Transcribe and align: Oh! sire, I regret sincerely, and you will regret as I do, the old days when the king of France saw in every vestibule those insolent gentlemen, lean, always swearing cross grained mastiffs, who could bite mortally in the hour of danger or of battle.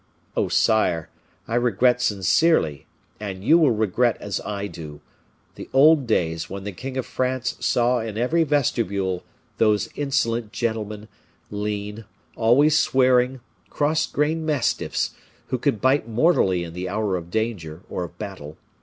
Oh! 0.35 0.47
sire, 0.47 1.09
I 1.47 1.53
regret 1.53 2.01
sincerely, 2.01 2.87
and 3.19 3.43
you 3.43 3.59
will 3.59 3.69
regret 3.69 4.17
as 4.19 4.41
I 4.43 4.65
do, 4.65 4.99
the 5.53 5.69
old 5.73 6.07
days 6.07 6.49
when 6.49 6.63
the 6.63 6.71
king 6.71 6.97
of 6.97 7.05
France 7.05 7.55
saw 7.59 7.99
in 7.99 8.17
every 8.17 8.43
vestibule 8.43 9.23
those 9.59 9.89
insolent 9.95 10.51
gentlemen, 10.53 11.07
lean, 11.51 12.05
always 12.35 12.79
swearing 12.79 13.41
cross 13.69 14.07
grained 14.07 14.43
mastiffs, 14.43 15.11
who 15.49 15.59
could 15.59 15.79
bite 15.81 16.07
mortally 16.09 16.63
in 16.63 16.73
the 16.73 16.89
hour 16.89 17.15
of 17.15 17.29
danger 17.29 17.83
or 17.87 18.03
of 18.03 18.17
battle. 18.17 18.57